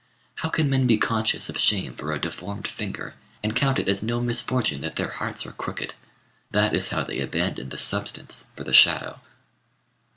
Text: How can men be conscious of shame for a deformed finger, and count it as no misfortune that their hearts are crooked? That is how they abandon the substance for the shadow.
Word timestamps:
How 0.37 0.49
can 0.49 0.67
men 0.67 0.87
be 0.87 0.97
conscious 0.97 1.47
of 1.47 1.59
shame 1.59 1.93
for 1.93 2.11
a 2.11 2.17
deformed 2.17 2.67
finger, 2.67 3.13
and 3.43 3.55
count 3.55 3.77
it 3.77 3.87
as 3.87 4.01
no 4.01 4.19
misfortune 4.19 4.81
that 4.81 4.95
their 4.95 5.09
hearts 5.11 5.45
are 5.45 5.51
crooked? 5.51 5.93
That 6.49 6.73
is 6.75 6.87
how 6.89 7.03
they 7.03 7.19
abandon 7.19 7.69
the 7.69 7.77
substance 7.77 8.47
for 8.55 8.63
the 8.63 8.73
shadow. 8.73 9.21